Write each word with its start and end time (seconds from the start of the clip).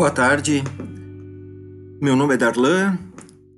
Boa 0.00 0.10
tarde, 0.10 0.64
meu 2.00 2.16
nome 2.16 2.32
é 2.32 2.36
Darlan, 2.38 2.98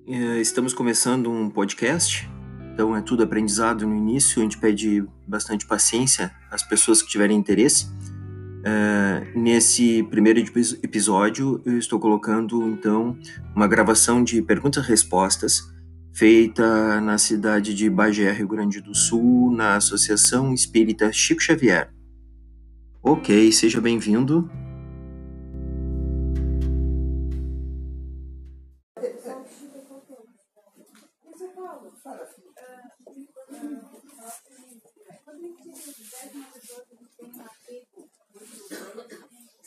eh, 0.09 0.41
estamos 0.41 0.75
começando 0.75 1.31
um 1.31 1.49
podcast, 1.49 2.29
então 2.73 2.97
é 2.97 3.01
tudo 3.01 3.23
aprendizado 3.23 3.87
no 3.87 3.95
início, 3.95 4.41
a 4.41 4.43
gente 4.43 4.59
pede 4.59 5.05
bastante 5.25 5.65
paciência 5.65 6.33
às 6.51 6.65
pessoas 6.65 7.01
que 7.01 7.09
tiverem 7.09 7.39
interesse. 7.39 7.87
Uh, 7.87 9.39
nesse 9.39 10.03
primeiro 10.11 10.41
episódio, 10.83 11.63
eu 11.65 11.79
estou 11.79 12.01
colocando 12.01 12.69
então 12.71 13.17
uma 13.55 13.69
gravação 13.69 14.25
de 14.25 14.43
perguntas 14.43 14.85
e 14.85 14.89
respostas 14.89 15.63
feita 16.13 17.01
na 17.01 17.19
cidade 17.19 17.73
de 17.73 17.89
Bagé, 17.89 18.33
Rio 18.33 18.49
Grande 18.49 18.81
do 18.81 18.97
Sul, 18.97 19.53
na 19.53 19.77
Associação 19.77 20.53
Espírita 20.53 21.13
Chico 21.13 21.41
Xavier. 21.41 21.93
Ok, 23.01 23.53
seja 23.53 23.81
bem-vindo. 23.81 24.51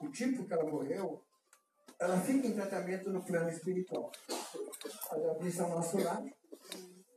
o 0.00 0.10
tipo 0.10 0.44
que 0.44 0.52
ela 0.52 0.70
morreu, 0.70 1.22
ela 1.98 2.20
fica 2.20 2.46
em 2.46 2.54
tratamento 2.54 3.10
no 3.10 3.24
plano 3.24 3.50
espiritual. 3.50 4.10
A 5.10 5.68
nosso 5.68 5.98
lado, 5.98 6.30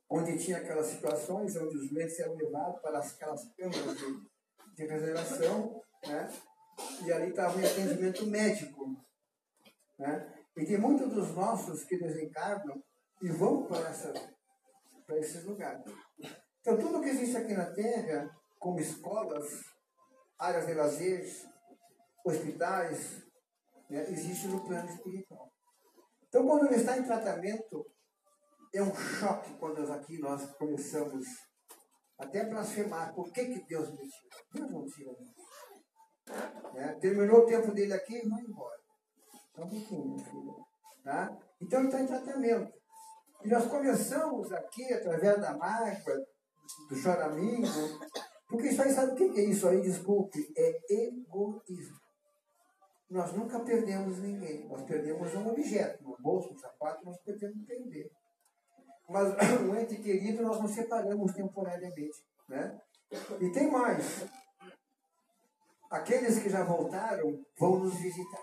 onde 0.09 0.37
tinha 0.37 0.57
aquelas 0.57 0.87
situações 0.87 1.55
onde 1.55 1.77
os 1.77 1.91
mentes 1.91 2.19
eram 2.19 2.35
levados 2.35 2.81
para 2.81 2.99
aquelas 2.99 3.49
câmaras 3.55 3.97
de, 3.97 4.75
de 4.75 4.85
reservação, 4.85 5.81
né? 6.05 6.29
e 7.05 7.11
ali 7.11 7.29
estava 7.29 7.57
o 7.57 7.65
atendimento 7.65 8.25
médico. 8.27 8.85
Né? 9.97 10.33
E 10.57 10.65
tem 10.65 10.77
muitos 10.77 11.11
dos 11.13 11.33
nossos 11.33 11.83
que 11.83 11.97
desencarnam 11.97 12.83
e 13.21 13.29
vão 13.29 13.65
para, 13.65 13.89
essa, 13.89 14.13
para 15.05 15.17
esses 15.17 15.43
lugares. 15.45 15.83
Então, 16.59 16.77
tudo 16.77 17.01
que 17.01 17.09
existe 17.09 17.37
aqui 17.37 17.53
na 17.53 17.71
Terra, 17.71 18.29
como 18.59 18.79
escolas, 18.79 19.45
áreas 20.37 20.67
de 20.67 20.73
lazer, 20.73 21.25
hospitais, 22.23 23.23
né, 23.89 24.09
existe 24.09 24.47
no 24.47 24.63
plano 24.63 24.89
espiritual. 24.89 25.51
Então, 26.27 26.47
quando 26.47 26.65
ele 26.65 26.75
está 26.75 26.97
em 26.97 27.03
tratamento, 27.03 27.85
é 28.73 28.81
um 28.81 28.95
choque 28.95 29.53
quando 29.59 29.91
aqui 29.91 30.17
nós 30.19 30.45
começamos 30.55 31.25
até 32.17 32.45
blasfemar. 32.45 33.13
Por 33.13 33.31
que, 33.31 33.45
que 33.45 33.67
Deus 33.67 33.91
me 33.91 33.97
tira? 33.97 34.43
Deus 34.53 34.71
não 34.71 34.85
tira. 34.85 35.11
Né? 36.73 36.97
Terminou 36.99 37.41
o 37.41 37.45
tempo 37.45 37.71
dele 37.71 37.93
aqui 37.93 38.15
e 38.15 38.29
vai 38.29 38.41
embora. 38.41 38.79
Só 39.55 39.63
um 39.63 39.69
filho. 39.69 40.55
Tá? 41.03 41.37
Então 41.61 41.79
ele 41.79 41.89
está 41.89 42.01
em 42.01 42.07
tratamento. 42.07 42.73
E 43.43 43.49
nós 43.49 43.67
começamos 43.67 44.51
aqui, 44.53 44.91
através 44.93 45.39
da 45.39 45.55
mágoa, 45.57 46.25
do 46.89 46.95
choramingo, 46.95 47.99
porque 48.47 48.69
isso 48.69 48.81
aí, 48.81 48.91
sabe 48.91 49.11
o 49.11 49.15
que 49.15 49.39
é 49.39 49.43
isso 49.43 49.67
aí? 49.67 49.81
Desculpe, 49.81 50.39
é 50.55 50.79
egoísmo. 50.89 52.02
Nós 53.13 53.31
nunca 53.33 53.59
perdemos 53.59 54.17
ninguém. 54.17 54.67
Nós 54.67 54.81
perdemos 54.81 55.35
um 55.35 55.47
objeto, 55.47 56.03
no 56.03 56.17
bolso, 56.19 56.51
um 56.51 56.57
sapato, 56.57 57.05
nós 57.05 57.15
podemos 57.19 57.63
perder. 57.63 58.11
Mas 59.07 59.35
um 59.61 59.75
ente 59.75 59.97
querido 59.97 60.41
nós 60.41 60.59
nos 60.59 60.71
separamos 60.71 61.31
temporariamente. 61.31 62.25
Né? 62.49 62.81
E 63.39 63.51
tem 63.51 63.69
mais. 63.69 64.25
Aqueles 65.91 66.39
que 66.39 66.49
já 66.49 66.63
voltaram 66.63 67.39
vão 67.59 67.77
nos 67.81 67.93
visitar. 68.01 68.41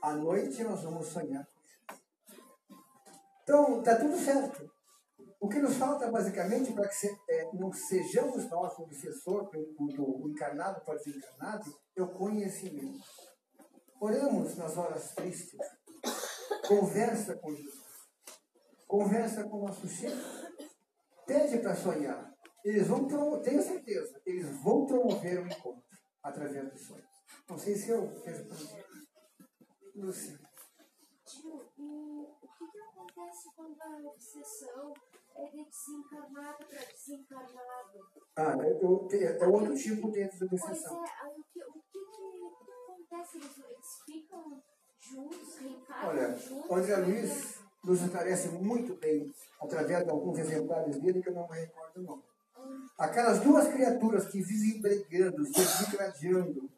À 0.00 0.14
noite 0.14 0.64
nós 0.64 0.82
vamos 0.82 1.08
sonhar. 1.08 1.46
Então, 3.42 3.80
está 3.80 3.96
tudo 3.96 4.16
certo. 4.16 4.70
O 5.38 5.50
que 5.50 5.58
nos 5.58 5.76
falta, 5.76 6.10
basicamente, 6.10 6.72
para 6.72 6.88
que 6.88 6.94
se, 6.94 7.14
é, 7.28 7.50
não 7.52 7.70
sejamos 7.72 8.48
nós 8.48 8.76
o 8.78 8.84
obsessor 8.84 9.50
do 9.50 10.30
encarnado 10.30 10.80
para 10.80 10.94
o 10.94 10.98
desencarnado, 10.98 11.70
é 11.94 12.02
o 12.02 12.08
conhecimento. 12.08 12.98
Oremos 14.00 14.56
nas 14.56 14.76
horas 14.76 15.14
tristes. 15.14 15.58
Conversa 16.66 17.36
com 17.36 17.54
Jesus. 17.54 17.82
Conversa 18.86 19.44
com 19.44 19.58
o 19.58 19.66
nosso 19.66 19.88
chefe. 19.88 20.56
Pede 21.26 21.58
para 21.58 21.74
sonhar. 21.74 22.32
Eles 22.64 22.86
vão 22.86 23.06
promover, 23.06 23.42
tenho 23.42 23.62
certeza, 23.62 24.20
eles 24.26 24.46
vão 24.62 24.86
promover 24.86 25.40
o 25.40 25.46
encontro 25.46 25.82
através 26.22 26.70
dos 26.70 26.80
sonhos. 26.82 27.08
Não 27.48 27.58
sei 27.58 27.74
se 27.74 27.90
eu 27.90 28.06
respondi. 28.24 28.84
Lúcia. 29.94 30.38
Tio, 31.24 31.68
e 31.76 32.22
o 32.22 32.48
que, 32.56 32.70
que 32.70 32.80
acontece 32.80 33.48
quando 33.54 33.80
a 33.80 34.10
obsessão 34.10 34.94
é 35.36 35.44
de 35.50 35.64
desencarnado 35.64 36.66
para 36.66 36.84
desencarnado? 36.84 37.98
Ah, 38.36 38.56
eu, 38.80 39.08
eu, 39.10 39.42
é 39.42 39.46
outro 39.46 39.76
tipo 39.76 40.10
dentro 40.10 40.38
da 40.38 40.46
obsessão. 40.46 40.96
Pois 40.96 41.10
é, 41.10 41.26
o 41.26 41.44
que, 41.52 41.64
o 41.64 41.82
acontece? 43.08 43.38
Eles, 43.38 43.50
eles 43.58 43.86
ficam 44.04 44.62
juntos, 45.00 45.56
reencarnam 45.58 46.08
Olha, 46.08 46.36
juntos? 46.36 46.70
o 46.70 46.74
André 46.74 46.96
Luiz 46.96 47.58
nos 47.84 48.02
esclarece 48.02 48.48
muito 48.48 48.94
bem, 48.96 49.32
através 49.60 50.04
de 50.04 50.10
alguns 50.10 50.38
exemplares 50.38 51.00
dele, 51.00 51.22
que 51.22 51.28
eu 51.28 51.34
não 51.34 51.48
me 51.48 51.58
recordo 51.58 52.00
o 52.00 52.02
nome. 52.02 52.22
Aquelas 52.98 53.40
duas 53.40 53.68
criaturas 53.68 54.26
que 54.26 54.42
vivem 54.42 54.82
brigando, 54.82 55.44
se 55.46 55.90
degradando, 55.90 56.68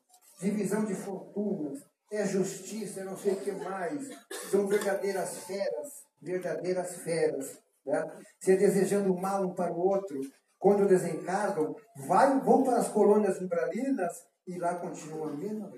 divisão 0.40 0.84
de 0.84 0.94
fortunas, 0.94 1.82
é 2.12 2.26
justiça, 2.26 3.04
não 3.04 3.16
sei 3.16 3.32
o 3.32 3.40
que 3.40 3.52
mais. 3.52 4.10
São 4.50 4.66
verdadeiras 4.66 5.38
feras, 5.44 6.04
verdadeiras 6.20 6.96
feras. 6.98 7.58
Né? 7.86 8.24
Se 8.38 8.56
desejando 8.56 9.16
mal 9.16 9.46
um 9.46 9.54
para 9.54 9.72
o 9.72 9.78
outro, 9.78 10.20
quando 10.58 10.86
desencarnam, 10.86 11.74
vai, 12.06 12.38
vão 12.40 12.62
para 12.62 12.76
as 12.76 12.88
colônias 12.88 13.40
umbralinas 13.40 14.26
e 14.46 14.58
lá 14.58 14.74
continuam 14.74 15.30
a 15.30 15.32
mesma 15.32 15.72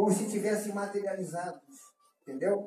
Como 0.00 0.10
se 0.10 0.30
tivessem 0.30 0.72
materializados. 0.72 1.76
Entendeu? 2.22 2.66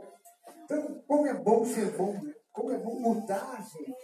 Então, 0.63 1.03
como 1.07 1.25
é 1.25 1.33
bom 1.33 1.65
ser 1.65 1.89
bom, 1.97 2.13
né? 2.13 2.31
como 2.51 2.71
é 2.71 2.77
bom 2.77 2.99
mudar, 2.99 3.59
gente. 3.59 3.97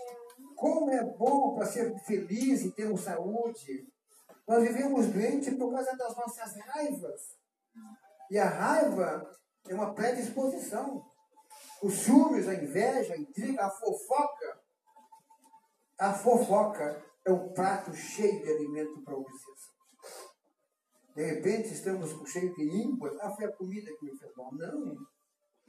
Como 0.56 0.90
é 0.90 1.04
bom 1.04 1.54
para 1.54 1.68
ser 1.68 1.96
feliz 2.06 2.64
e 2.64 2.72
ter 2.72 2.98
saúde. 2.98 3.88
Nós 4.48 4.64
vivemos 4.64 5.06
doentes 5.06 5.56
por 5.56 5.72
causa 5.72 5.96
das 5.96 6.18
nossas 6.18 6.56
raivas. 6.56 7.22
E 8.32 8.40
a 8.40 8.50
raiva 8.50 9.30
é 9.68 9.76
uma 9.76 9.94
predisposição. 9.94 11.06
Os 11.84 12.00
ciúmes, 12.00 12.48
a 12.48 12.56
inveja, 12.56 13.14
a 13.14 13.18
intriga, 13.18 13.64
a 13.64 13.70
fofoca. 13.70 14.60
A 16.00 16.14
fofoca 16.16 17.06
é 17.28 17.32
um 17.32 17.54
prato 17.54 17.94
cheio 17.94 18.42
de 18.42 18.50
alimento 18.50 19.04
para 19.04 19.16
obsessão. 19.16 19.79
De 21.20 21.26
repente 21.26 21.74
estamos 21.74 22.12
cheios 22.32 22.56
de 22.56 22.64
ímpetos. 22.64 23.20
Ah, 23.20 23.30
foi 23.30 23.44
a 23.44 23.52
comida 23.52 23.92
que 24.00 24.06
me 24.06 24.18
fez 24.18 24.34
mal. 24.38 24.54
Não. 24.54 24.96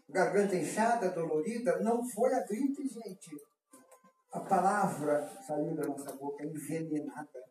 Garganta 0.09 0.55
inchada, 0.55 1.11
dolorida. 1.11 1.81
Não 1.81 2.09
foi 2.09 2.33
a 2.35 2.47
gripe, 2.47 2.87
gente. 2.87 3.37
A 4.33 4.39
palavra 4.39 5.29
saiu 5.45 5.75
da 5.75 5.89
nossa 5.89 6.13
boca 6.13 6.45
envenenada. 6.45 7.45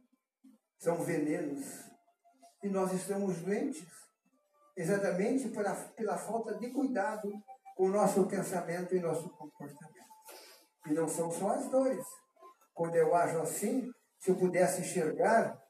São 0.78 1.04
venenos. 1.04 1.66
E 2.64 2.70
nós 2.70 2.94
estamos 2.94 3.42
doentes 3.42 3.92
exatamente 4.78 5.50
pela, 5.50 5.76
pela 5.76 6.18
falta 6.18 6.58
de 6.58 6.72
cuidado 6.72 7.30
com 7.76 7.88
o 7.88 7.92
nosso 7.92 8.26
pensamento 8.28 8.96
e 8.96 9.02
nosso 9.02 9.28
comportamento. 9.32 10.08
E 10.86 10.94
não 10.94 11.10
são 11.10 11.30
só 11.30 11.50
as 11.50 11.68
dores. 11.68 12.06
Quando 12.74 12.96
eu 12.96 13.14
ajo 13.14 13.40
assim, 13.40 13.92
se 14.18 14.32
eu 14.32 14.38
pudesse 14.38 14.84
enxergar, 14.84 15.62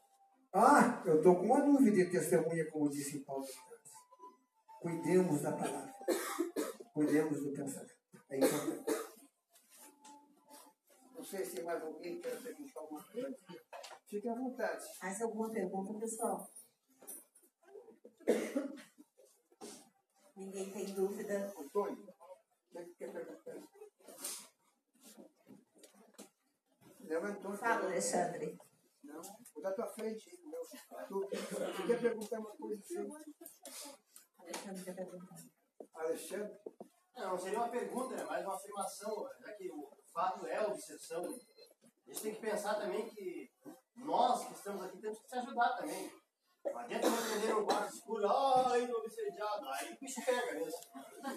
ah, 0.54 1.04
eu 1.06 1.18
estou 1.18 1.36
com 1.36 1.46
uma 1.46 1.62
dúvida 1.62 1.98
de 1.98 2.12
testemunha, 2.12 2.70
como 2.72 2.90
disse 2.90 3.20
Paulo 3.20 3.46
Cuidemos 4.80 5.42
da 5.42 5.52
palavra. 5.52 5.94
Cuidemos 6.94 7.44
do 7.44 7.52
pensamento. 7.52 7.94
É 8.30 8.38
importante. 8.38 9.00
Não 11.14 11.24
sei 11.24 11.46
se 11.46 11.62
mais 11.64 11.84
alguém 11.84 12.22
quer 12.22 12.42
perguntar 12.42 12.80
alguma 12.80 13.04
coisa. 13.04 13.38
Fique 14.08 14.30
à 14.30 14.34
vontade. 14.34 14.86
Mais 15.02 15.22
alguma 15.22 15.52
pergunta, 15.52 16.00
pessoal? 16.00 16.50
Ninguém 20.38 20.72
tem 20.72 20.86
dúvida. 20.94 21.54
Antônio, 21.60 22.08
quer, 22.72 22.88
quer 22.98 23.12
perguntar? 23.12 23.56
Não, 27.02 27.26
Antônio. 27.26 27.58
Fala, 27.58 27.86
Alexandre. 27.86 28.58
Não, 29.04 29.22
dar 29.62 29.74
tua 29.74 29.88
frente. 29.88 30.30
meu. 30.44 30.62
Tu, 31.08 31.28
tu 31.28 31.88
quer 31.88 32.02
perguntar 32.02 32.40
uma 32.40 32.56
coisa 32.56 32.82
assim? 32.82 33.10
Alexandre 34.40 34.84
quer 34.84 34.96
perguntar. 34.96 35.36
Alexandre? 35.94 36.60
Não, 37.16 37.32
não 37.32 37.38
seria 37.38 37.60
uma 37.60 37.70
pergunta, 37.70 38.16
é 38.16 38.24
mais 38.24 38.46
uma 38.46 38.56
afirmação, 38.56 39.30
já 39.42 39.54
que 39.54 39.70
o 39.72 39.90
fato 40.14 40.48
é 40.48 40.62
obsessão. 40.66 41.24
A 41.24 42.12
gente 42.12 42.22
tem 42.22 42.36
que 42.36 42.42
pensar 42.42 42.76
também 42.76 43.10
que 43.10 43.52
nós 43.98 44.46
que 44.46 44.54
estamos 44.54 44.84
aqui 44.84 45.00
temos 45.00 45.20
que 45.20 45.28
se 45.28 45.36
ajudar 45.36 45.76
também. 45.76 46.12
Não 46.66 46.78
adianta 46.78 47.10
não 47.10 47.18
prender 47.18 47.58
um 47.58 47.66
guarda 47.66 47.88
escuro, 47.88 48.28
ai, 48.30 48.88
tô 48.88 48.98
obsediado, 48.98 49.70
aí 49.70 49.94
o 49.94 50.00
bicho 50.00 50.26
pega 50.26 50.54
mesmo. 50.54 50.80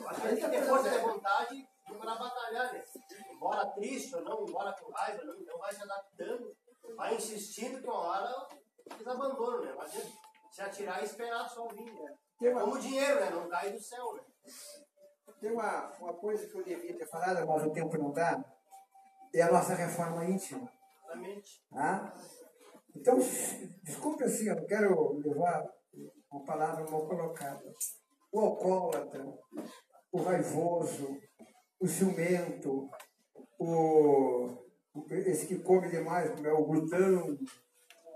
A 0.08 0.14
gente 0.14 0.40
tem 0.40 0.50
que 0.50 0.50
ter 0.50 0.66
força 0.66 0.90
de 0.90 0.98
vontade 0.98 1.54
e 1.56 1.68
procurar 1.84 2.16
batalhar, 2.16 2.72
né? 2.72 2.84
Embora 3.30 3.70
triste 3.72 4.14
ou 4.16 4.22
não, 4.22 4.44
embora 4.48 4.72
com 4.72 4.90
raiva, 4.92 5.24
não, 5.24 5.40
então 5.40 5.58
vai 5.58 5.72
se 5.72 5.82
adaptando, 5.82 6.56
vai 6.96 7.14
insistindo 7.16 7.80
que 7.80 7.86
uma 7.86 7.98
hora 7.98 8.48
eles 8.86 9.06
abandonam, 9.06 9.62
né? 9.64 9.72
Não 9.72 9.80
adianta 9.82 10.10
se 10.50 10.62
atirar 10.62 11.02
e 11.02 11.04
esperar 11.04 11.48
só 11.48 11.66
vir, 11.68 11.92
né? 11.92 12.14
Tem 12.38 12.50
uma, 12.50 12.60
Como 12.62 12.78
dinheiro, 12.78 13.20
né? 13.20 13.30
Não 13.30 13.48
cai 13.48 13.72
do 13.72 13.80
céu, 13.80 14.14
né? 14.14 14.22
tem 15.40 15.50
uma, 15.52 15.90
uma 15.98 16.14
coisa 16.14 16.46
que 16.46 16.54
eu 16.54 16.62
devia 16.62 16.96
ter 16.96 17.06
falado, 17.06 17.44
mas 17.46 17.66
o 17.66 17.72
tempo 17.72 17.96
não 17.98 18.12
dá. 18.12 18.44
É 19.34 19.42
a 19.42 19.50
nossa 19.50 19.74
reforma 19.74 20.24
íntima. 20.24 20.70
Exatamente. 21.04 21.64
Tá? 21.70 22.14
Então, 22.94 23.18
desculpe 23.82 24.22
assim, 24.24 24.48
eu 24.48 24.56
não 24.56 24.66
quero 24.66 25.18
levar 25.18 25.66
uma 26.30 26.44
palavra 26.44 26.88
mal 26.88 27.06
colocada. 27.06 27.64
O 28.30 28.40
alcoólatra, 28.40 29.26
o 30.12 30.22
raivoso, 30.22 31.18
o 31.80 31.86
ciumento, 31.88 32.88
o- 33.58 34.61
esse 35.10 35.46
que 35.46 35.58
come 35.58 35.88
demais, 35.88 36.30
como 36.30 36.46
é 36.46 36.52
o 36.52 36.64
glutão, 36.64 37.38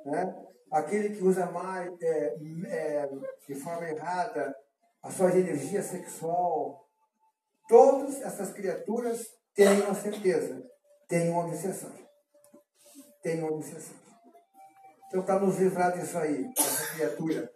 né? 0.04 0.46
aquele 0.70 1.16
que 1.16 1.24
usa 1.24 1.46
mais 1.46 1.90
é, 2.02 2.36
é, 2.68 3.08
de 3.46 3.54
forma 3.54 3.88
errada 3.88 4.54
a 5.02 5.10
sua 5.10 5.30
energia 5.36 5.82
sexual. 5.82 6.86
Todas 7.68 8.20
essas 8.22 8.52
criaturas 8.52 9.26
têm 9.54 9.80
uma 9.82 9.94
certeza, 9.94 10.64
têm 11.08 11.30
uma 11.30 11.46
obsessão. 11.46 11.92
Têm 13.22 13.40
uma 13.40 13.52
obsessão. 13.52 13.96
Então, 15.08 15.22
para 15.22 15.40
nos 15.40 15.58
livrar 15.58 15.96
disso 15.96 16.18
aí, 16.18 16.52
dessa 16.52 16.94
criatura. 16.94 17.52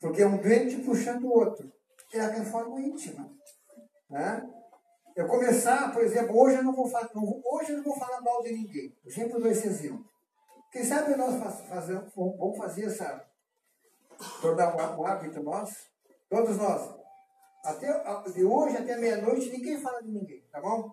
Porque 0.00 0.22
é 0.22 0.26
um 0.26 0.36
doente 0.36 0.76
puxando 0.82 1.24
o 1.24 1.32
outro. 1.32 1.72
É 2.12 2.20
a 2.20 2.28
reforma 2.28 2.80
íntima. 2.80 3.30
Né? 4.10 4.48
Eu 5.16 5.26
começar, 5.26 5.92
por 5.94 6.02
exemplo, 6.02 6.38
hoje 6.38 6.56
eu 6.58 6.62
não 6.62 6.74
vou, 6.74 6.86
fa- 6.88 7.08
não 7.14 7.24
vou- 7.24 7.42
hoje 7.44 7.72
eu 7.72 7.78
não 7.78 7.84
vou 7.84 7.96
falar 7.98 8.20
mal 8.20 8.42
de 8.42 8.52
ninguém. 8.52 8.94
Eu 9.04 9.10
sempre 9.10 9.40
dou 9.40 9.50
esse 9.50 9.66
exemplo. 9.66 10.04
Quem 10.70 10.84
sabe 10.84 11.16
nós 11.16 11.40
faz- 11.42 11.60
fazemos, 11.68 12.12
vamos 12.14 12.56
fazer 12.58 12.84
essa. 12.84 13.24
tornar 14.40 14.74
um, 14.74 15.00
um 15.00 15.06
hábito 15.06 15.42
nosso, 15.42 15.76
todos 16.28 16.56
nós. 16.56 16.94
Até, 17.64 17.86
de 18.32 18.44
hoje 18.44 18.76
até 18.76 18.96
meia-noite, 18.96 19.50
ninguém 19.50 19.78
fala 19.80 20.02
de 20.02 20.10
ninguém, 20.10 20.42
tá 20.52 20.60
bom? 20.60 20.90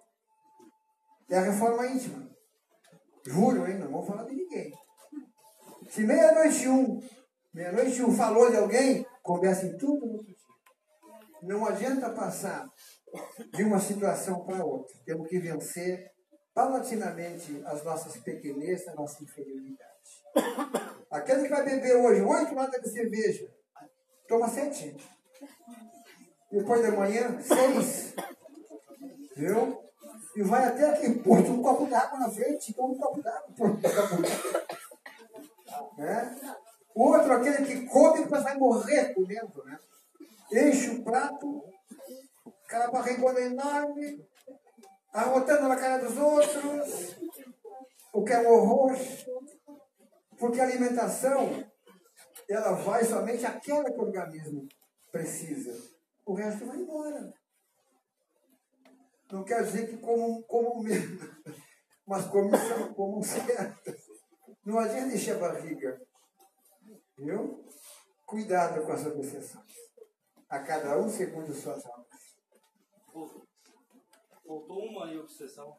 É 1.30 1.38
a 1.38 1.42
reforma 1.42 1.86
íntima. 1.88 2.30
Juro, 3.26 3.66
hein? 3.66 3.78
Não 3.78 3.90
vou 3.92 4.04
falar 4.06 4.24
de 4.24 4.36
ninguém. 4.36 4.74
Se 5.90 6.02
meia-noite 6.06 6.68
um, 6.68 7.02
meia-noite 7.54 8.04
um 8.04 8.12
falou 8.14 8.50
de 8.52 8.58
alguém, 8.58 9.06
conversa 9.22 9.68
em 9.68 9.78
tudo 9.78 10.06
no 10.06 10.14
outro 10.14 10.26
dia. 10.28 10.36
Não 11.44 11.66
adianta 11.66 12.10
passar 12.10 12.70
de 13.54 13.64
uma 13.64 13.80
situação 13.80 14.44
para 14.46 14.66
outra. 14.66 14.96
Temos 15.06 15.28
que 15.28 15.40
vencer 15.40 16.12
paulatinamente 16.54 17.62
as 17.66 17.84
nossas 17.84 18.18
pequenezas, 18.18 18.88
a 18.88 18.96
nossa 18.96 19.24
inferioridade. 19.24 19.92
Aquele 21.10 21.44
que 21.44 21.50
vai 21.50 21.64
beber 21.64 21.96
hoje 21.96 22.22
oito 22.22 22.56
latas 22.56 22.82
de 22.82 22.90
cerveja, 22.90 23.48
toma 24.28 24.48
sete. 24.48 24.96
Depois 26.52 26.82
da 26.82 26.92
manhã, 26.92 27.40
seis. 27.42 28.14
Viu? 29.36 29.82
E 30.36 30.44
vai 30.44 30.66
até 30.66 30.90
aqui, 30.90 31.20
põe 31.20 31.42
um 31.42 31.62
copo 31.62 31.86
d'água 31.86 32.20
na 32.20 32.30
frente, 32.30 32.74
toma 32.74 32.94
um 32.94 32.98
copo 32.98 33.22
d'água. 33.22 33.54
Né? 35.98 36.40
Outro, 36.96 37.34
aquele 37.34 37.66
que 37.66 37.86
come, 37.88 38.24
depois 38.24 38.44
vai 38.44 38.56
morrer 38.58 39.14
comendo, 39.14 39.64
né? 39.66 39.80
Enche 40.52 40.90
o 40.90 41.04
prato, 41.04 41.64
aquela 42.74 42.90
barrigona 42.90 43.40
enorme, 43.40 44.28
arrotando 45.14 45.68
na 45.70 45.76
cara 45.76 46.04
dos 46.04 46.18
outros, 46.18 47.16
o 48.12 48.24
que 48.24 48.34
é 48.34 48.40
um 48.40 48.52
horror. 48.52 48.98
Porque 50.40 50.60
a 50.60 50.64
alimentação, 50.64 51.64
ela 52.50 52.72
vai 52.72 53.06
somente 53.06 53.46
aquela 53.46 53.86
que 53.86 54.00
o 54.00 54.02
organismo 54.02 54.68
precisa. 55.12 55.80
O 56.26 56.34
resto 56.34 56.66
vai 56.66 56.78
embora. 56.78 57.32
Não 59.32 59.44
quer 59.44 59.64
dizer 59.64 59.88
que 59.88 59.98
como, 59.98 60.44
como 60.44 60.84
mesmo, 60.84 61.20
mas 62.08 62.26
como, 62.26 62.52
como 62.96 63.24
certo. 63.24 63.96
Não 64.66 64.80
adianta 64.80 65.16
encher 65.16 65.36
a 65.36 65.40
barriga. 65.40 66.02
Viu? 67.18 67.64
Cuidado 68.26 68.84
com 68.84 68.92
as 68.92 69.06
obsessões. 69.06 69.74
A 70.50 70.60
cada 70.60 71.00
um 71.00 71.08
segundo 71.08 71.54
suas 71.54 71.86
almas. 71.86 72.13
Voltou 74.46 74.86
uma 74.86 75.06
aí 75.06 75.18
obsessão. 75.18 75.78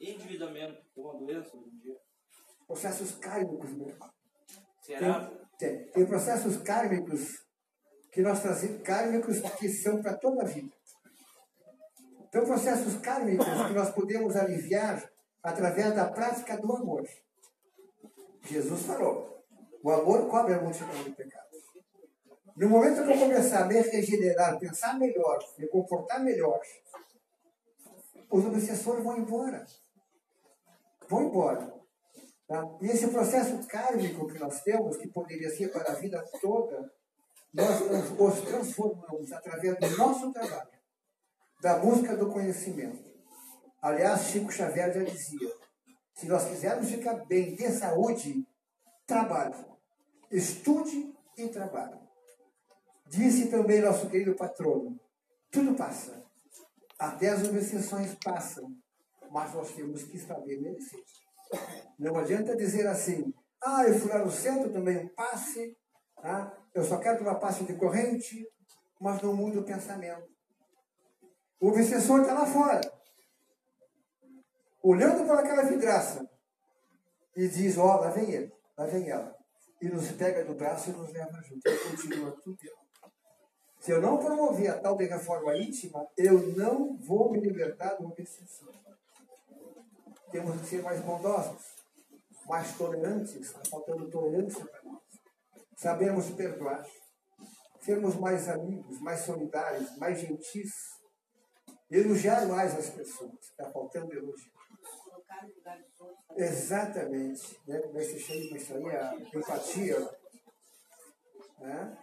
Endividamento, 0.00 0.82
uma 0.96 1.14
doença 1.14 1.56
hoje 1.56 1.70
em 1.70 1.78
dia. 1.78 1.96
Processos 2.66 3.12
kármicos, 3.16 3.70
meu. 3.72 3.96
Será? 4.82 5.26
Tem, 5.26 5.46
tem, 5.58 5.90
tem 5.90 6.06
processos 6.06 6.56
kármicos 6.58 7.46
que 8.12 8.20
nós 8.22 8.40
trazemos, 8.42 8.82
kármicos 8.82 9.40
que 9.58 9.68
são 9.68 10.02
para 10.02 10.16
toda 10.16 10.42
a 10.42 10.46
vida. 10.46 10.74
Então, 12.28 12.44
processos 12.44 12.96
kármicos 13.00 13.46
que 13.46 13.72
nós 13.72 13.90
podemos 13.90 14.36
aliviar 14.36 15.10
através 15.42 15.94
da 15.94 16.10
prática 16.10 16.56
do 16.58 16.72
amor. 16.74 17.06
Jesus 18.42 18.82
falou: 18.82 19.44
o 19.82 19.90
amor 19.90 20.28
cobre 20.28 20.54
a 20.54 20.60
multidão 20.60 21.02
de 21.04 21.10
pecados. 21.12 21.45
No 22.56 22.70
momento 22.70 23.04
que 23.04 23.12
eu 23.12 23.18
começar 23.18 23.64
a 23.64 23.66
me 23.66 23.74
regenerar, 23.80 24.58
pensar 24.58 24.98
melhor, 24.98 25.38
me 25.58 25.66
comportar 25.68 26.22
melhor, 26.24 26.58
os 28.30 28.44
obsessores 28.46 29.04
vão 29.04 29.18
embora. 29.18 29.64
Vão 31.08 31.24
embora. 31.24 31.74
Tá? 32.48 32.64
E 32.80 32.86
esse 32.86 33.08
processo 33.08 33.66
kármico 33.66 34.26
que 34.26 34.38
nós 34.38 34.62
temos, 34.62 34.96
que 34.96 35.08
poderia 35.08 35.50
ser 35.50 35.70
para 35.70 35.92
a 35.92 35.94
vida 35.96 36.24
toda, 36.40 36.90
nós 37.52 37.80
os- 37.82 38.18
os 38.18 38.40
transformamos 38.42 39.32
através 39.32 39.78
do 39.78 39.96
nosso 39.96 40.32
trabalho, 40.32 40.70
da 41.60 41.78
busca 41.78 42.16
do 42.16 42.30
conhecimento. 42.32 43.04
Aliás, 43.82 44.22
Chico 44.28 44.50
Xavier 44.50 44.92
já 44.94 45.02
dizia: 45.02 45.52
se 46.14 46.26
nós 46.26 46.44
quisermos 46.46 46.88
ficar 46.90 47.14
bem 47.26 47.54
de 47.54 47.68
saúde, 47.70 48.46
trabalhe, 49.06 49.54
estude 50.30 51.14
e 51.36 51.48
trabalhe. 51.48 52.05
Disse 53.06 53.48
também 53.48 53.80
nosso 53.80 54.08
querido 54.08 54.34
patrono: 54.34 54.98
tudo 55.50 55.74
passa, 55.74 56.24
até 56.98 57.30
as 57.30 57.46
obsessões 57.48 58.14
passam, 58.22 58.74
mas 59.30 59.54
nós 59.54 59.72
temos 59.72 60.02
que 60.04 60.18
saber 60.18 60.60
merecer. 60.60 61.02
Não 61.98 62.16
adianta 62.16 62.56
dizer 62.56 62.86
assim, 62.86 63.32
ah, 63.62 63.84
eu 63.84 63.98
fui 63.98 64.10
lá 64.10 64.18
no 64.24 64.30
centro, 64.30 64.72
tomei 64.72 64.96
um 64.96 65.08
passe, 65.08 65.76
ah, 66.18 66.52
eu 66.74 66.84
só 66.84 66.98
quero 66.98 67.18
tomar 67.18 67.36
passe 67.36 67.64
de 67.64 67.74
corrente, 67.74 68.46
mas 69.00 69.22
não 69.22 69.34
muda 69.34 69.60
o 69.60 69.64
pensamento. 69.64 70.28
O 71.60 71.68
obsessor 71.68 72.20
está 72.20 72.34
lá 72.34 72.46
fora, 72.46 72.80
olhando 74.82 75.26
para 75.26 75.40
aquela 75.40 75.62
vidraça 75.62 76.28
e 77.34 77.48
diz, 77.48 77.78
ó, 77.78 77.96
lá 77.96 78.10
vem 78.10 78.30
ele, 78.30 78.52
lá 78.76 78.86
vem 78.86 79.08
ela. 79.08 79.34
E 79.80 79.88
nos 79.88 80.10
pega 80.12 80.44
do 80.44 80.54
braço 80.54 80.90
e 80.90 80.92
nos 80.92 81.12
leva 81.12 81.40
junto. 81.42 81.68
E 81.68 81.78
continua 81.90 82.32
tudo. 82.42 82.58
Se 83.86 83.92
eu 83.92 84.02
não 84.02 84.18
promover 84.18 84.68
a 84.68 84.80
tal 84.80 84.96
de 84.96 85.04
reforma 85.04 85.56
íntima, 85.56 86.04
eu 86.16 86.44
não 86.56 86.96
vou 86.96 87.30
me 87.30 87.38
libertar 87.38 87.94
do 87.94 88.08
obsessor. 88.08 88.74
Temos 90.32 90.60
que 90.60 90.66
ser 90.66 90.82
mais 90.82 91.00
bondosos, 91.02 91.62
mais 92.48 92.76
tolerantes, 92.76 93.36
está 93.36 93.62
faltando 93.70 94.10
tolerância 94.10 94.66
para 94.66 94.82
nós. 94.82 95.02
Sabermos 95.76 96.28
perdoar, 96.30 96.84
sermos 97.80 98.16
mais 98.16 98.48
amigos, 98.48 99.00
mais 99.00 99.20
solidários, 99.20 99.96
mais 99.98 100.18
gentis, 100.18 100.72
elogiar 101.88 102.44
mais 102.48 102.76
as 102.76 102.90
pessoas, 102.90 103.38
está 103.40 103.70
faltando 103.70 104.12
elogio. 104.12 104.50
Exatamente. 106.34 107.56
Né? 107.68 107.78
Como 107.78 108.00
é 108.00 108.04
que 108.04 108.18
se 108.18 108.18
chama 108.18 108.58
isso 108.58 108.74
aí? 108.74 108.96
A 108.96 109.14
empatia. 109.32 110.10
Né? 111.60 111.98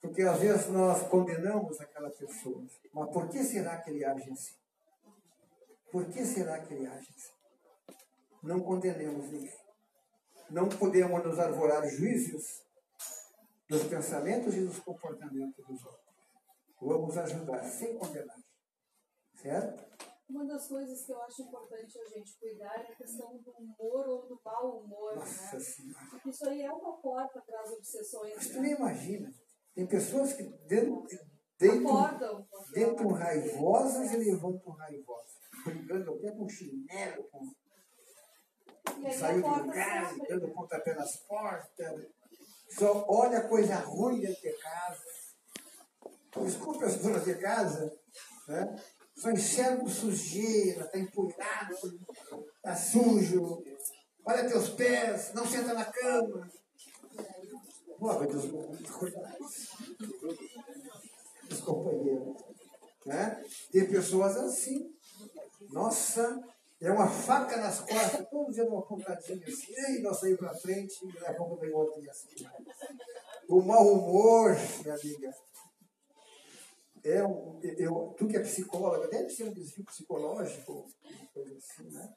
Porque 0.00 0.22
às 0.22 0.38
vezes 0.38 0.68
nós 0.68 1.06
condenamos 1.08 1.80
aquela 1.80 2.10
pessoa. 2.10 2.64
Mas 2.92 3.10
por 3.10 3.28
que 3.28 3.42
será 3.42 3.80
que 3.80 3.90
ele 3.90 4.04
age 4.04 4.30
assim? 4.30 4.54
Por 5.90 6.06
que 6.06 6.24
será 6.24 6.60
que 6.60 6.74
ele 6.74 6.86
age 6.86 7.08
assim? 7.16 7.32
Não 8.42 8.60
condenemos 8.60 9.30
ninguém. 9.30 9.58
Não 10.50 10.68
podemos 10.68 11.24
nos 11.24 11.38
arvorar 11.38 11.86
juízos 11.88 12.62
dos 13.68 13.84
pensamentos 13.84 14.54
e 14.54 14.64
dos 14.64 14.78
comportamentos 14.80 15.66
dos 15.66 15.84
outros. 15.84 16.08
Vamos 16.80 17.18
ajudar 17.18 17.62
sem 17.64 17.98
condenar. 17.98 18.38
Certo? 19.34 19.84
Uma 20.28 20.44
das 20.44 20.68
coisas 20.68 21.04
que 21.04 21.12
eu 21.12 21.22
acho 21.22 21.42
importante 21.42 21.98
a 21.98 22.04
gente 22.04 22.38
cuidar 22.38 22.74
é 22.84 22.92
a 22.92 22.96
questão 22.96 23.36
do 23.38 23.50
humor 23.52 24.06
ou 24.08 24.26
do 24.26 24.40
mau 24.44 24.78
humor, 24.80 25.16
Nossa 25.16 25.56
né? 25.56 25.62
Senhora. 25.62 26.06
Porque 26.10 26.28
isso 26.28 26.48
aí 26.48 26.62
é 26.62 26.72
uma 26.72 26.98
porta 26.98 27.40
para 27.40 27.60
as 27.62 27.70
obsessões. 27.72 28.34
Mas 28.36 28.48
tu 28.48 28.54
né? 28.54 28.60
nem 28.60 28.72
imagina. 28.72 29.32
Tem 29.78 29.86
pessoas 29.86 30.32
que 30.32 30.42
dentro, 30.66 31.06
dentro, 31.56 32.48
dentro 32.72 33.08
raivosas 33.12 34.12
e 34.12 34.16
levantam 34.16 34.72
raivosas. 34.72 35.38
Brigando 35.64 36.14
até 36.14 36.32
com 36.32 36.48
chinelo, 36.48 37.22
com 37.30 37.48
saiu 39.12 39.46
a 39.46 39.58
do 39.58 39.66
lugar, 39.66 40.16
dando 40.28 40.52
pontapé 40.52 40.94
nas 40.96 41.18
portas. 41.18 42.06
Só 42.70 43.06
olha 43.08 43.46
coisa 43.46 43.76
ruim 43.76 44.20
dentro 44.20 44.42
de 44.42 44.52
casa. 44.54 45.04
Desculpe 46.42 46.84
as 46.84 46.96
donas 46.96 47.24
de 47.24 47.36
casa, 47.36 47.96
né? 48.48 48.82
Só 49.14 49.30
enxerga 49.30 49.88
sujeira, 49.88 50.86
está 50.86 50.98
empoeirado, 50.98 51.76
está 52.56 52.74
sujo. 52.74 53.62
Olha 54.24 54.48
teus 54.48 54.70
pés, 54.70 55.32
não 55.34 55.46
senta 55.46 55.72
na 55.72 55.84
cama. 55.84 56.50
Deus, 57.98 58.90
cuidado. 58.90 59.36
Os 61.50 61.60
companheiros. 61.60 62.36
Né? 63.06 63.44
Tem 63.72 63.88
pessoas 63.88 64.36
assim. 64.36 64.94
Nossa, 65.70 66.40
é 66.80 66.90
uma 66.92 67.08
faca 67.08 67.56
nas 67.56 67.80
costas, 67.80 68.28
todo 68.30 68.52
dia 68.52 68.64
uma 68.64 68.82
pontadinha 68.82 69.44
assim, 69.46 69.96
e 69.96 70.00
nós 70.00 70.20
saímos 70.20 70.38
para 70.38 70.54
frente, 70.54 70.94
e 71.04 71.12
daqui 71.12 71.26
a 71.26 71.34
pouco 71.34 71.56
vem 71.56 71.72
assim. 72.08 72.28
O 73.48 73.60
mau 73.60 73.84
humor, 73.84 74.56
minha 74.82 74.94
amiga, 74.94 75.34
é 77.04 77.24
um, 77.24 77.60
eu, 77.62 78.14
tu 78.16 78.28
que 78.28 78.36
é 78.36 78.40
psicóloga, 78.40 79.08
deve 79.08 79.30
ser 79.30 79.44
um 79.44 79.52
desvio 79.52 79.84
psicológico, 79.84 80.86
uma 81.04 81.26
coisa 81.34 81.56
assim, 81.56 81.90
né? 81.90 82.14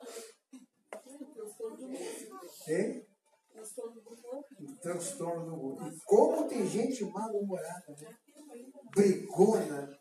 Hein? 2.67 3.05
Transtorno 3.53 4.01
do 4.01 4.09
humor. 4.09 4.45
Um 4.59 4.75
transtorno 4.77 5.77
do. 5.77 5.87
E 5.87 5.99
como 6.05 6.47
tem 6.47 6.67
gente 6.67 7.03
mal-humorada, 7.05 7.95
né? 7.99 8.15
Brigona. 8.95 9.97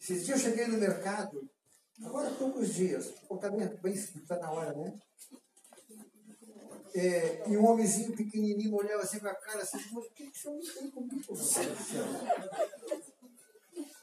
Esses 0.00 0.26
dias 0.26 0.44
eu 0.44 0.50
cheguei 0.50 0.66
no 0.66 0.78
mercado, 0.78 1.40
agora 2.02 2.28
há 2.28 2.34
poucos 2.34 2.74
dias, 2.74 3.08
pô, 3.26 3.36
tá 3.38 3.50
bem, 3.50 3.66
bem 3.82 3.94
tá 4.26 4.38
na 4.38 4.50
hora, 4.50 4.72
né? 4.74 4.98
É, 6.94 7.50
e 7.50 7.56
um 7.56 7.66
homenzinho 7.66 8.14
pequenininho 8.14 8.74
olhava 8.74 9.02
assim 9.02 9.18
com 9.18 9.26
a 9.26 9.34
cara 9.34 9.62
assim, 9.62 9.78
mas 9.92 10.04
o 10.04 10.10
que 10.12 10.30
que 10.30 10.38
você 10.38 10.78
tem 10.78 10.90
comigo? 10.90 11.34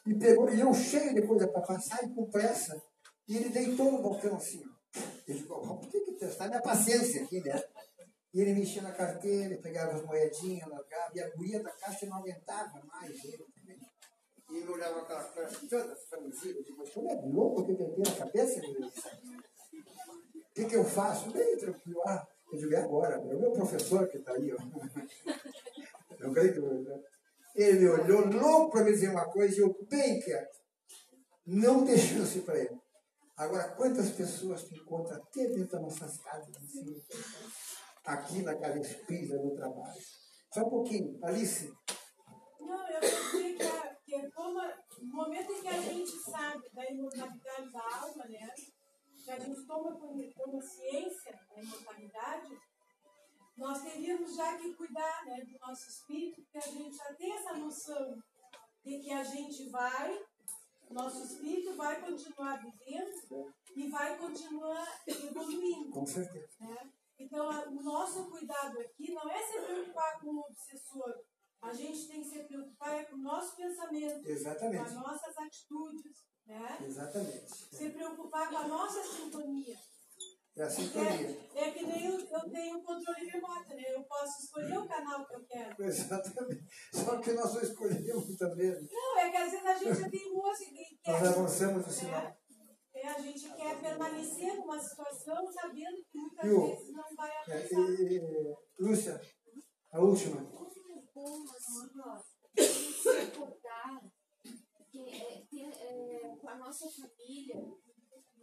E 0.05 0.15
pegou, 0.15 0.49
e 0.49 0.59
eu 0.59 0.73
cheio 0.73 1.13
de 1.13 1.25
coisa 1.25 1.47
para 1.47 1.61
passar 1.61 2.03
e 2.03 2.13
com 2.13 2.29
pressa, 2.29 2.81
e 3.27 3.37
ele 3.37 3.49
deitou 3.49 3.91
no 3.91 4.01
balcão 4.01 4.35
assim. 4.35 4.61
Ele 5.27 5.39
ficou, 5.39 5.63
vamos 5.63 5.87
ter 5.87 6.01
que 6.01 6.13
testar 6.13 6.49
minha 6.49 6.61
paciência 6.61 7.23
aqui, 7.23 7.39
né? 7.39 7.63
E 8.33 8.41
ele 8.41 8.53
mexia 8.53 8.81
na 8.81 8.91
carteira, 8.93 9.57
pegava 9.61 9.93
as 9.93 10.03
moedinhas, 10.05 10.67
largava, 10.69 11.11
e 11.15 11.19
a 11.21 11.29
guria 11.35 11.61
da 11.61 11.71
caixa 11.71 12.05
não 12.05 12.17
aguentava 12.17 12.81
mais 12.85 13.23
ele 13.25 13.45
também. 13.53 13.79
E 14.49 14.57
ele 14.57 14.69
olhava 14.69 15.01
aquela 15.01 15.23
cara 15.23 15.49
toda 15.69 15.95
franzida, 16.09 16.59
eu 16.59 16.63
digo, 16.63 16.77
mas 16.77 16.89
tu 16.91 17.07
é 17.07 17.21
louco 17.25 17.65
que 17.65 17.75
tem 17.75 17.87
na 17.97 18.15
cabeça, 18.15 18.59
meu? 18.61 18.87
O 18.87 20.53
que, 20.53 20.65
que 20.65 20.75
eu 20.75 20.83
faço? 20.85 21.29
Bem 21.31 21.57
tranquilo. 21.57 22.01
Ah, 22.05 22.25
eu 22.51 22.59
digo, 22.59 22.73
é 22.73 22.77
agora, 22.81 23.15
é 23.15 23.17
o 23.19 23.39
meu 23.39 23.51
professor 23.51 24.07
que 24.07 24.17
está 24.17 24.33
aí, 24.33 24.51
ó. 24.53 24.57
Eu 26.19 26.31
creio 26.33 26.53
que 26.53 26.59
eu- 26.59 27.03
Ele 27.55 27.79
me 27.79 27.87
olhou 27.89 28.27
louco 28.27 28.71
para 28.71 28.83
me 28.83 28.91
dizer 28.91 29.09
uma 29.09 29.25
coisa 29.25 29.55
e 29.55 29.59
eu 29.59 29.75
bem 29.89 30.19
quieto. 30.21 30.55
Não 31.47 31.83
dei 31.83 31.97
chance 31.97 32.39
para 32.41 32.59
ele. 32.59 32.79
Agora, 33.35 33.69
quantas 33.75 34.11
pessoas 34.11 34.63
te 34.65 34.75
encontram 34.75 35.17
até 35.17 35.47
dentro 35.47 35.71
das 35.71 35.81
nossas 35.81 36.17
casas, 36.19 36.55
assim, 36.57 37.01
aqui 38.05 38.41
na 38.43 38.57
casa 38.57 38.79
espírita, 38.79 39.35
no 39.35 39.55
trabalho? 39.55 40.01
Só 40.53 40.61
um 40.61 40.69
pouquinho. 40.69 41.19
Alice, 41.23 41.71
Não, 42.59 42.89
eu 42.89 42.99
pensei 42.99 43.55
que, 43.55 43.63
a, 43.63 43.95
que 44.03 44.15
é 44.15 44.29
como 44.31 44.59
no 45.01 45.13
momento 45.15 45.51
em 45.51 45.61
que 45.61 45.67
a 45.67 45.81
gente 45.81 46.11
sabe 46.19 46.69
da 46.73 46.89
imortalidade 46.91 47.71
da 47.71 47.95
alma, 48.01 48.25
né? 48.25 48.49
Que 49.23 49.31
a 49.31 49.39
gente 49.39 49.65
toma 49.65 49.97
con- 49.99 50.17
consciência 50.35 51.39
da 51.55 51.61
imortalidade, 51.61 52.49
nós 53.57 53.81
teríamos 53.83 54.35
já 54.35 54.57
que 54.57 54.73
cuidar 54.73 55.25
né, 55.25 55.43
do 55.45 55.59
nosso 55.59 55.87
espírito, 55.87 56.41
porque 56.41 56.57
a 56.57 56.71
gente 56.71 56.95
já 56.95 57.13
tem 57.15 57.31
essa 57.33 57.53
noção 57.53 58.17
de 58.83 58.97
que 58.99 59.11
a 59.11 59.23
gente 59.23 59.69
vai, 59.69 60.19
nosso 60.89 61.23
espírito 61.23 61.75
vai 61.75 62.01
continuar 62.01 62.57
vivendo 62.59 63.53
e 63.75 63.89
vai 63.89 64.17
continuar 64.17 65.01
evoluindo. 65.07 65.91
com 65.91 66.05
certeza. 66.05 66.47
né? 66.59 66.77
Então, 67.31 67.47
o 67.47 67.81
nosso 67.81 68.29
cuidado 68.29 68.77
aqui 68.81 69.13
não 69.13 69.29
é 69.31 69.41
se 69.41 69.61
preocupar 69.61 70.19
com 70.19 70.35
o 70.35 70.39
obsessor. 70.41 71.15
A 71.61 71.71
gente 71.71 72.05
tem 72.09 72.21
que 72.21 72.29
se 72.29 72.43
preocupar 72.43 72.99
é 72.99 73.05
com 73.05 73.15
o 73.15 73.19
nosso 73.19 73.55
pensamento, 73.55 74.15
com 74.15 74.19
as 74.19 74.37
Exatamente. 74.37 74.93
nossas 74.95 75.37
atitudes, 75.37 76.25
né? 76.45 76.77
Exatamente. 76.85 77.49
Se 77.49 77.89
preocupar 77.91 78.49
com 78.49 78.57
a 78.57 78.67
nossa 78.67 79.01
sintonia. 79.01 79.77
É 80.57 80.63
a 80.63 80.69
sintonia. 80.69 81.49
É, 81.55 81.69
é 81.69 81.71
que 81.71 81.85
nem 81.85 82.05
eu, 82.07 82.19
eu 82.19 82.51
tenho 82.51 82.77
um 82.79 82.83
controle 82.83 83.25
remoto, 83.29 83.69
né? 83.69 83.83
Eu 83.95 84.03
posso 84.03 84.43
escolher 84.43 84.77
o 84.77 84.87
canal 84.87 85.25
que 85.25 85.35
eu 85.35 85.45
quero. 85.45 85.83
Exatamente. 85.85 86.65
Só 86.93 87.17
que 87.17 87.31
nós 87.31 87.49
só 87.49 87.61
escolhemos 87.61 88.35
também. 88.37 88.87
Não, 88.91 89.17
é 89.19 89.29
que 89.31 89.37
às 89.37 89.51
vezes 89.51 89.65
a 89.65 89.75
gente 89.75 90.03
é 90.03 90.09
teimoso 90.09 90.63
e 90.63 90.97
quer. 91.01 91.11
Nós 91.13 91.27
avançamos 91.29 91.87
o 91.87 91.89
sinal. 91.91 92.23
né? 92.23 92.37
É, 93.01 93.07
a 93.07 93.19
gente 93.21 93.53
quer 93.55 93.81
permanecer 93.81 94.55
numa 94.57 94.79
situação 94.79 95.51
sabendo 95.51 96.03
que 96.11 96.17
muitas 96.19 96.45
Viu? 96.47 96.61
vezes 96.67 96.91
não 96.93 97.15
vai 97.15 97.31
É, 97.31 97.57
avançar. 97.57 98.01
e, 98.01 98.17
e, 98.17 98.55
Lúcia, 98.79 99.21
a 99.91 99.99
última. 99.99 100.45
Como 100.45 100.69
é 100.91 101.01
bom, 101.13 101.43
assim, 101.43 101.89
se 105.49 105.61
é, 105.61 105.69
é, 105.69 106.35
com 106.39 106.49
a 106.49 106.55
nossa 106.57 106.89
família 106.89 107.65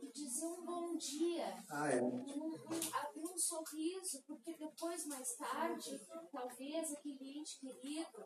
e 0.01 0.13
dizer 0.13 0.47
um 0.47 0.65
bom 0.65 0.97
dia, 0.97 1.57
Ah, 1.71 1.91
é. 1.91 2.01
um, 2.03 2.17
um, 2.17 2.53
abrir 2.55 3.27
um 3.27 3.37
sorriso, 3.39 4.23
porque 4.27 4.57
depois, 4.57 5.07
mais 5.07 5.35
tarde, 5.37 6.01
talvez 6.33 6.93
aquele 6.93 7.39
ente 7.39 7.59
querido 7.61 8.25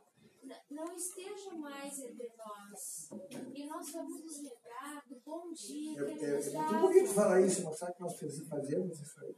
não 0.70 0.94
esteja 0.94 1.52
mais 1.54 1.98
entre 1.98 2.30
nós. 2.36 3.08
E 3.54 3.66
nós 3.66 3.90
vamos 3.92 4.20
nos 4.24 4.42
lembrar 4.42 5.02
do 5.06 5.20
bom 5.24 5.52
dia 5.52 6.00
É, 6.00 6.04
que 6.04 6.10
ele 6.12 6.24
é, 6.24 6.36
nos 6.36 6.46
é 6.46 6.50
dá. 6.52 6.62
muito 6.62 6.80
bonito 6.80 7.14
falar 7.14 7.40
isso, 7.40 7.62
mostrar 7.62 7.92
que 7.92 8.00
nós 8.00 8.18
fazemos 8.48 9.00
isso 9.00 9.20
aí. 9.24 9.34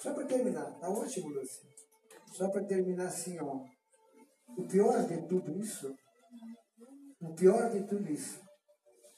Só 0.00 0.14
para 0.14 0.26
terminar, 0.26 0.78
tá 0.78 0.88
ótimo, 0.88 1.28
Lúcia. 1.28 1.68
Só 2.32 2.48
para 2.50 2.64
terminar 2.64 3.06
assim, 3.06 3.38
ó. 3.40 3.64
O 4.56 4.66
pior 4.66 5.06
de 5.06 5.28
tudo 5.28 5.56
isso, 5.58 5.94
o 7.20 7.34
pior 7.34 7.70
de 7.70 7.86
tudo 7.86 8.10
isso, 8.10 8.40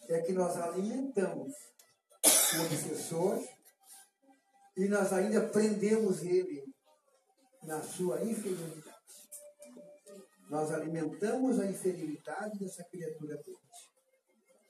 é 0.08 0.20
que 0.20 0.32
nós 0.32 0.56
alimentamos 0.56 1.52
o 2.24 2.62
obsessor 2.66 3.42
e 4.76 4.88
nós 4.88 5.12
ainda 5.12 5.48
prendemos 5.48 6.22
ele 6.22 6.62
na 7.62 7.80
sua 7.82 8.22
inferioridade. 8.22 8.91
Nós 10.52 10.70
alimentamos 10.70 11.58
a 11.58 11.64
inferioridade 11.64 12.58
dessa 12.58 12.84
criatura 12.84 13.36
doente. 13.36 13.90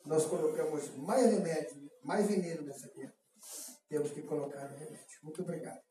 Nós 0.07 0.25
colocamos 0.27 0.97
mais 0.97 1.27
remédio, 1.29 1.91
mais 2.05 2.29
veneno 2.29 2.62
nessa 2.62 2.89
criatura. 2.89 3.19
Temos 3.89 4.12
que 4.12 4.23
colocar 4.23 4.71
o 4.71 4.77
remédio. 4.79 5.19
Muito 5.25 5.43
obrigado. 5.43 5.83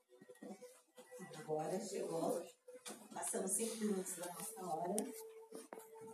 Agora 1.36 1.78
chegou. 1.82 2.42
Passamos 3.14 3.52
cinco 3.52 3.84
minutos 3.84 4.16
da 4.16 4.28
nossa 4.28 4.66
hora. 4.66 4.96